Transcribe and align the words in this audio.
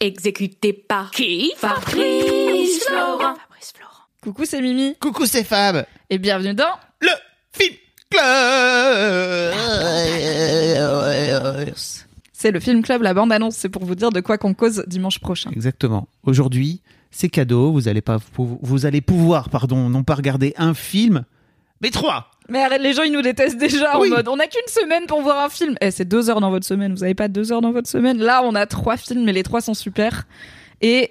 Exécuté 0.00 0.72
par 0.72 1.10
qui 1.10 1.52
Fabrice 1.56 2.84
Florent. 2.84 3.34
Fabrice 3.34 3.72
Florent. 3.74 4.04
Coucou, 4.22 4.44
c'est 4.44 4.62
Mimi. 4.62 4.94
Coucou, 5.00 5.26
c'est 5.26 5.42
Fab. 5.42 5.84
Et 6.08 6.18
bienvenue 6.18 6.54
dans 6.54 6.78
Le 7.00 7.08
Film 7.50 7.74
Club. 8.08 8.22
C'est 12.32 12.52
le 12.52 12.60
Film 12.60 12.82
Club, 12.82 13.02
la 13.02 13.12
bande-annonce. 13.12 13.56
C'est 13.56 13.68
pour 13.68 13.84
vous 13.84 13.96
dire 13.96 14.12
de 14.12 14.20
quoi 14.20 14.38
qu'on 14.38 14.54
cause 14.54 14.84
dimanche 14.86 15.18
prochain. 15.18 15.50
Exactement. 15.50 16.06
Aujourd'hui, 16.22 16.80
c'est 17.10 17.28
cadeau. 17.28 17.72
Vous 17.72 17.88
allez 17.88 18.00
pas, 18.00 18.18
vous 18.36 18.86
allez 18.86 19.00
pouvoir, 19.00 19.48
pardon, 19.48 19.88
non 19.88 20.04
pas 20.04 20.14
regarder 20.14 20.54
un 20.58 20.74
film, 20.74 21.24
mais 21.82 21.90
trois. 21.90 22.30
Mais 22.48 22.62
arrête, 22.62 22.80
les 22.80 22.94
gens, 22.94 23.02
ils 23.02 23.12
nous 23.12 23.20
détestent 23.22 23.58
déjà 23.58 23.98
Oui. 23.98 24.10
en 24.10 24.16
mode 24.16 24.28
on 24.28 24.38
a 24.38 24.46
qu'une 24.46 24.66
semaine 24.68 25.04
pour 25.06 25.20
voir 25.20 25.44
un 25.44 25.48
film. 25.50 25.74
Eh, 25.82 25.90
c'est 25.90 26.06
deux 26.06 26.30
heures 26.30 26.40
dans 26.40 26.50
votre 26.50 26.66
semaine. 26.66 26.94
Vous 26.94 27.04
avez 27.04 27.14
pas 27.14 27.28
deux 27.28 27.52
heures 27.52 27.60
dans 27.60 27.72
votre 27.72 27.88
semaine. 27.88 28.18
Là, 28.18 28.42
on 28.44 28.54
a 28.54 28.64
trois 28.66 28.96
films, 28.96 29.24
mais 29.24 29.32
les 29.32 29.42
trois 29.42 29.60
sont 29.60 29.74
super. 29.74 30.26
Et 30.80 31.10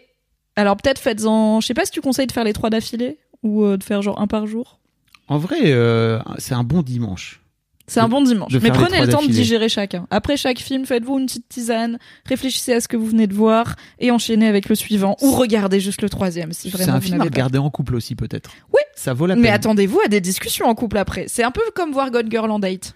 alors, 0.55 0.75
peut-être 0.77 0.99
faites-en. 0.99 1.61
Je 1.61 1.67
sais 1.67 1.73
pas 1.75 1.85
si 1.85 1.91
tu 1.91 2.01
conseilles 2.01 2.25
de 2.27 2.31
faire 2.31 2.43
les 2.43 2.53
trois 2.53 2.69
d'affilée 2.71 3.19
ou 3.43 3.63
euh, 3.63 3.77
de 3.77 3.83
faire 3.83 4.01
genre 4.01 4.19
un 4.19 4.25
par 4.27 4.47
jour. 4.47 4.79
En 5.27 5.37
vrai, 5.37 5.57
euh, 5.65 6.19
c'est 6.39 6.55
un 6.55 6.63
bon 6.63 6.81
dimanche. 6.81 7.41
C'est 7.89 7.99
un 8.01 8.09
bon 8.09 8.21
dimanche. 8.21 8.51
Mais 8.61 8.69
prenez 8.71 8.99
le 8.99 9.07
temps 9.07 9.21
de 9.21 9.27
digérer 9.27 9.69
chacun. 9.69 10.07
Après 10.09 10.35
chaque 10.35 10.59
film, 10.59 10.85
faites-vous 10.85 11.19
une 11.19 11.25
petite 11.27 11.47
tisane, 11.47 11.99
réfléchissez 12.25 12.73
à 12.73 12.81
ce 12.81 12.87
que 12.89 12.97
vous 12.97 13.05
venez 13.05 13.27
de 13.27 13.33
voir 13.33 13.75
et 13.99 14.11
enchaînez 14.11 14.47
avec 14.47 14.67
le 14.67 14.75
suivant. 14.75 15.15
Ou 15.21 15.31
regardez 15.31 15.79
juste 15.79 16.01
le 16.01 16.09
troisième 16.09 16.51
si 16.51 16.69
C'est 16.69 16.89
un 16.89 16.95
vous 16.95 17.01
film 17.01 17.13
à 17.15 17.17
n'avez 17.19 17.29
pas. 17.29 17.35
regarder 17.35 17.59
en 17.59 17.69
couple 17.69 17.95
aussi, 17.95 18.15
peut-être. 18.15 18.49
Oui. 18.73 18.81
Ça 18.97 19.13
vaut 19.13 19.27
la 19.27 19.35
Mais 19.35 19.43
peine. 19.43 19.53
attendez-vous 19.53 19.99
à 20.03 20.07
des 20.07 20.21
discussions 20.21 20.65
en 20.65 20.73
couple 20.73 20.97
après. 20.97 21.25
C'est 21.27 21.43
un 21.43 21.51
peu 21.51 21.61
comme 21.75 21.91
voir 21.91 22.09
Gone 22.09 22.31
Girl 22.31 22.49
en 22.49 22.57
date. 22.57 22.95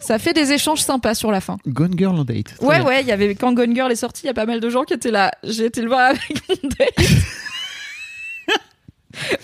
Ça 0.00 0.18
fait 0.18 0.32
des 0.32 0.50
échanges 0.52 0.80
sympas 0.82 1.14
sur 1.14 1.30
la 1.30 1.40
fin. 1.40 1.56
Gone 1.68 1.96
Girl 1.96 2.18
en 2.18 2.24
date. 2.24 2.56
Ouais, 2.60 2.78
bien. 2.80 2.84
ouais, 2.86 3.00
il 3.02 3.06
y 3.06 3.12
avait 3.12 3.34
quand 3.36 3.52
Gone 3.54 3.72
Girl 3.74 3.90
est 3.90 3.94
sorti, 3.96 4.24
il 4.24 4.26
y 4.26 4.30
a 4.30 4.34
pas 4.34 4.44
mal 4.44 4.58
de 4.60 4.68
gens 4.68 4.82
qui 4.82 4.92
étaient 4.92 5.12
là. 5.12 5.30
J'ai 5.44 5.66
été 5.66 5.80
le 5.82 5.88
voir 5.88 6.10
avec 6.10 6.42
mon 6.48 6.68
date. 6.68 6.98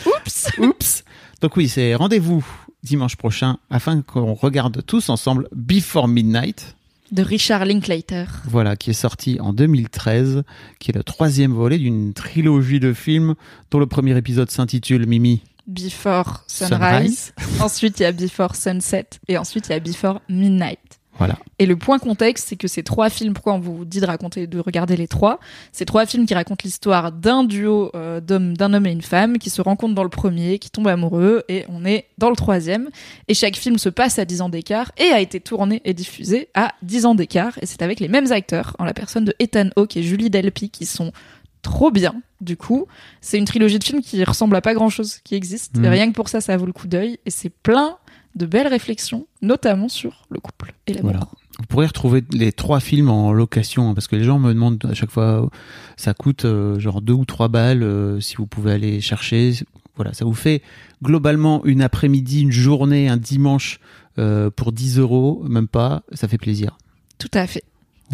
Oups. 0.07 0.51
Oups. 0.59 1.05
Donc 1.41 1.57
oui, 1.57 1.69
c'est 1.69 1.95
rendez-vous 1.95 2.45
dimanche 2.83 3.17
prochain 3.17 3.59
afin 3.71 4.03
qu'on 4.03 4.35
regarde 4.35 4.85
tous 4.85 5.09
ensemble 5.09 5.49
Before 5.55 6.09
Midnight. 6.09 6.77
De 7.13 7.23
Richard 7.23 7.65
Linklater. 7.67 8.25
Voilà, 8.47 8.75
qui 8.75 8.91
est 8.91 8.95
sorti 8.95 9.39
en 9.41 9.53
2013, 9.53 10.43
qui 10.79 10.91
est 10.91 10.95
le 10.95 11.05
troisième 11.05 11.53
volet 11.53 11.77
d'une 11.79 12.15
trilogie 12.15 12.81
de 12.81 12.93
films 12.95 13.35
dont 13.71 13.79
le 13.79 13.87
premier 13.87 14.17
épisode 14.17 14.51
s'intitule 14.51 15.07
Mimi. 15.07 15.43
Before 15.67 16.45
Sunrise. 16.47 17.33
ensuite, 17.61 18.01
il 18.01 18.03
y 18.03 18.07
a 18.07 18.13
Before 18.13 18.57
Sunset. 18.57 19.07
Et 19.29 19.39
ensuite, 19.39 19.69
il 19.69 19.73
y 19.73 19.75
a 19.75 19.81
Before 19.81 20.21
Midnight. 20.29 20.79
Voilà. 21.19 21.37
Et 21.59 21.67
le 21.67 21.77
point 21.77 21.99
contexte, 21.99 22.49
c'est 22.49 22.57
que 22.57 22.67
ces 22.67 22.83
trois 22.83 23.11
films, 23.11 23.35
pourquoi 23.35 23.53
on 23.53 23.59
vous 23.59 23.85
dit 23.85 24.01
de 24.01 24.07
raconter, 24.07 24.47
de 24.47 24.59
regarder 24.59 24.97
les 24.97 25.07
trois, 25.07 25.39
ces 25.71 25.85
trois 25.85 26.07
films 26.07 26.25
qui 26.25 26.35
racontent 26.35 26.63
l'histoire 26.65 27.13
d'un 27.13 27.45
duo 27.45 27.91
euh, 27.95 28.21
d'hommes, 28.21 28.57
d'un 28.57 28.73
homme 28.73 28.87
et 28.87 28.93
une 28.93 29.03
femme 29.03 29.39
qui 29.39 29.51
se 29.51 29.61
rencontrent 29.61 29.95
dans 29.95 30.03
le 30.05 30.09
premier, 30.09 30.59
qui 30.59 30.71
tombent 30.71 30.89
amoureux, 30.89 31.45
et 31.49 31.67
on 31.69 31.85
est 31.85 32.07
dans 32.17 32.31
le 32.31 32.37
troisième. 32.37 32.89
Et 33.29 33.35
chaque 33.35 33.57
film 33.57 33.79
se 33.79 33.91
passe 33.91 34.19
à 34.19 34.25
10 34.25 34.41
ans 34.41 34.49
d'écart 34.49 34.91
et 34.97 35.13
a 35.13 35.21
été 35.21 35.39
tourné 35.39 35.83
et 35.85 35.93
diffusé 35.93 36.49
à 36.55 36.73
10 36.83 37.07
ans 37.07 37.15
d'écart. 37.15 37.59
Et 37.61 37.67
c'est 37.67 37.83
avec 37.83 38.01
les 38.01 38.09
mêmes 38.09 38.33
acteurs, 38.33 38.75
en 38.79 38.85
la 38.85 38.95
personne 38.95 39.27
de 39.27 39.35
Ethan 39.39 39.69
Hawke 39.77 39.99
et 39.99 40.03
Julie 40.03 40.31
Delpy, 40.31 40.71
qui 40.71 40.87
sont 40.87 41.13
trop 41.63 41.91
bien. 41.91 42.15
Du 42.41 42.57
coup, 42.57 42.87
c'est 43.21 43.39
une 43.39 43.45
trilogie 43.45 43.79
de 43.79 43.85
films 43.85 44.03
qui 44.03 44.23
ressemble 44.25 44.57
à 44.57 44.61
pas 44.61 44.75
grand 44.75 44.89
chose 44.89 45.19
qui 45.25 45.35
existe. 45.35 45.77
Mhm. 45.79 45.85
Et 45.85 45.89
rien 45.89 46.09
que 46.09 46.15
pour 46.15 46.29
ça, 46.29 46.41
ça 46.41 46.57
vaut 46.57 46.67
le 46.67 46.73
coup 46.73 46.89
d'œil. 46.89 47.19
Et 47.25 47.31
c'est 47.31 47.51
plein 47.51 47.97
de 48.35 48.47
belles 48.47 48.67
réflexions, 48.67 49.27
notamment 49.43 49.89
sur 49.89 50.27
le 50.31 50.41
couple 50.41 50.75
et 50.87 50.95
l'amour. 50.95 51.13
Voilà. 51.13 51.29
Vous 51.59 51.67
pourrez 51.67 51.87
retrouver 51.87 52.25
les 52.33 52.51
trois 52.53 52.81
films 52.81 53.11
en 53.11 53.33
location 53.33 53.91
hein, 53.91 53.95
parce 53.95 54.09
que 54.09 54.17
les 54.17 54.25
gens 54.25 54.39
me 54.39 54.55
demandent 54.55 54.83
à 54.89 54.95
chaque 54.95 55.11
fois, 55.11 55.51
ça 55.97 56.15
coûte 56.15 56.47
euh, 56.47 56.79
genre 56.79 57.03
deux 57.03 57.13
ou 57.13 57.27
trois 57.27 57.49
balles 57.49 57.83
euh, 57.83 58.21
si 58.21 58.37
vous 58.37 58.47
pouvez 58.47 58.73
aller 58.73 59.01
chercher. 59.01 59.53
Voilà, 59.97 60.15
ça 60.15 60.25
vous 60.25 60.33
fait 60.33 60.63
globalement 61.03 61.63
une 61.67 61.83
après-midi, 61.83 62.43
une 62.43 62.53
journée, 62.53 63.09
un 63.09 63.19
dimanche 63.19 63.81
euh, 64.19 64.51
pour 64.51 64.73
10 64.73 64.99
euros, 64.99 65.45
même 65.47 65.69
pas, 65.69 66.03
ça 66.13 66.27
fait 66.27 66.39
plaisir. 66.39 66.79
Tout 67.19 67.31
à 67.35 67.47
fait. 67.47 67.63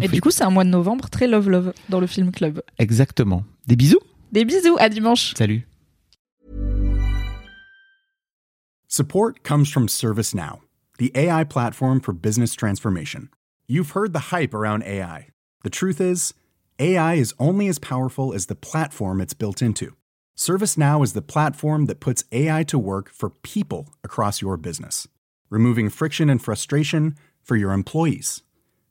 Et 0.01 0.07
fait- 0.07 0.15
du 0.15 0.21
coup, 0.21 0.31
c'est 0.31 0.43
un 0.43 0.49
mois 0.49 0.63
de 0.63 0.69
novembre 0.69 1.09
très 1.09 1.27
love 1.27 1.49
love 1.49 1.73
dans 1.89 1.99
le 1.99 2.07
film 2.07 2.31
club. 2.31 2.61
Exactement. 2.77 3.43
Des 3.67 3.75
bisous. 3.75 3.99
Des 4.31 4.45
bisous, 4.45 4.77
à 4.79 4.89
dimanche. 4.89 5.33
Salut. 5.35 5.65
Support 8.87 9.43
comes 9.43 9.65
from 9.71 9.87
ServiceNow, 9.87 10.59
the 10.97 11.11
AI 11.15 11.43
platform 11.43 11.99
for 11.99 12.13
business 12.13 12.55
transformation. 12.55 13.29
You've 13.67 13.91
heard 13.91 14.13
the 14.13 14.31
hype 14.31 14.53
around 14.53 14.83
AI. 14.83 15.27
The 15.63 15.69
truth 15.69 16.01
is, 16.01 16.33
AI 16.79 17.15
is 17.15 17.33
only 17.37 17.67
as 17.67 17.77
powerful 17.77 18.33
as 18.33 18.47
the 18.47 18.55
platform 18.55 19.21
it's 19.21 19.33
built 19.35 19.61
into. 19.61 19.95
ServiceNow 20.37 21.03
is 21.03 21.13
the 21.13 21.21
platform 21.21 21.85
that 21.85 21.99
puts 21.99 22.23
AI 22.31 22.63
to 22.63 22.79
work 22.79 23.09
for 23.11 23.29
people 23.29 23.89
across 24.03 24.41
your 24.41 24.57
business, 24.57 25.07
removing 25.49 25.89
friction 25.89 26.29
and 26.29 26.41
frustration 26.41 27.15
for 27.43 27.55
your 27.55 27.73
employees, 27.73 28.41